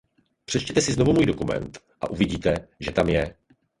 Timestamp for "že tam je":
2.79-3.35